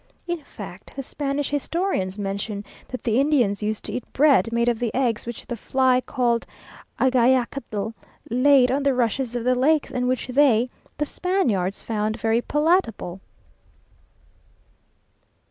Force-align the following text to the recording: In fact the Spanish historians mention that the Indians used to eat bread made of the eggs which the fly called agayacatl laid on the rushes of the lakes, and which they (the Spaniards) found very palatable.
In 0.25 0.43
fact 0.43 0.95
the 0.95 1.03
Spanish 1.03 1.51
historians 1.51 2.17
mention 2.17 2.65
that 2.87 3.03
the 3.03 3.19
Indians 3.19 3.61
used 3.61 3.85
to 3.85 3.91
eat 3.91 4.13
bread 4.13 4.51
made 4.51 4.67
of 4.67 4.79
the 4.79 4.91
eggs 4.95 5.27
which 5.27 5.45
the 5.45 5.55
fly 5.55 6.01
called 6.03 6.43
agayacatl 6.99 7.93
laid 8.27 8.71
on 8.71 8.81
the 8.81 8.95
rushes 8.95 9.35
of 9.35 9.43
the 9.43 9.53
lakes, 9.53 9.91
and 9.91 10.07
which 10.07 10.25
they 10.29 10.71
(the 10.97 11.05
Spaniards) 11.05 11.83
found 11.83 12.19
very 12.19 12.41
palatable. 12.41 13.21